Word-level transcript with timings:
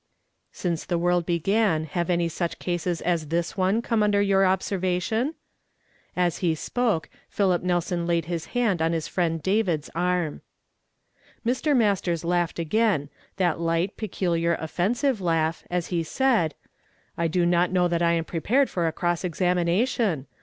"Since 0.51 0.85
the 0.85 0.97
world 0.97 1.27
began 1.27 1.83
have 1.83 2.07
many 2.07 2.27
such 2.27 2.57
cases 2.57 3.01
as 3.01 3.27
this 3.27 3.55
one 3.55 3.83
come 3.83 4.01
under 4.01 4.19
your 4.19 4.47
observation?" 4.47 5.35
As 6.15 6.39
he 6.39 6.55
spoke, 6.55 7.07
Philip 7.29 7.61
Nelson 7.61 8.07
laid 8.07 8.25
his 8.25 8.47
hand 8.57 8.81
on 8.81 8.93
his 8.93 9.07
friend 9.07 9.43
David's 9.43 9.91
arm. 9.93 10.41
Mr. 11.45 11.77
Mastere 11.77 12.17
laughed 12.23 12.57
again, 12.57 13.09
that 13.37 13.59
light, 13.59 13.95
peculiar, 13.95 14.55
offensive 14.59 15.19
Liugh, 15.21 15.61
as 15.69 15.89
he 15.89 16.01
said," 16.01 16.55
I 17.15 17.27
do 17.27 17.45
not 17.45 17.71
know 17.71 17.87
that 17.87 17.99
'4 18.01 18.07
TO 18.07 18.07
YESTERDAY 18.07 18.07
FRAMED 18.07 18.07
IN 18.07 18.07
TO 18.07 18.07
DAV. 18.07 18.07
I 18.07 18.17
am 18.17 18.25
prepared 18.57 18.69
for 18.71 18.87
a 18.87 18.91
cross 18.91 19.23
examination. 19.23 20.25